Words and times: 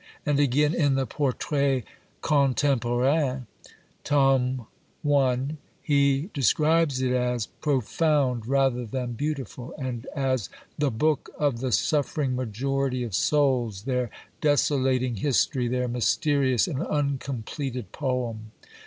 And 0.25 0.39
again, 0.39 0.73
in 0.73 0.95
the 0.95 1.05
Portraits 1.05 1.85
ContemporainSy 2.23 3.45
{torn, 4.03 4.65
i.), 5.07 5.39
he 5.83 6.31
describes 6.33 7.03
it 7.03 7.11
as" 7.11 7.45
profound 7.61 8.47
rather 8.47 8.83
than 8.83 9.11
beautiful," 9.13 9.75
and 9.77 10.07
as 10.15 10.49
"the 10.75 10.89
book 10.89 11.29
of 11.37 11.59
the 11.59 11.71
suffering 11.71 12.35
majority 12.35 13.03
of 13.03 13.13
souls, 13.13 13.83
their 13.83 14.09
desolating 14.41 15.17
history, 15.17 15.67
their 15.67 15.87
mysterious 15.87 16.67
and 16.67 16.81
uncompleted 16.81 17.91
poem." 17.91 18.51